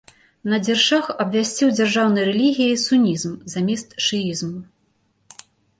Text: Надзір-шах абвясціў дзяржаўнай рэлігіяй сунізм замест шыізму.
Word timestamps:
Надзір-шах 0.53 1.05
абвясціў 1.25 1.69
дзяржаўнай 1.77 2.25
рэлігіяй 2.31 2.75
сунізм 2.87 3.31
замест 3.57 3.89
шыізму. 4.09 4.59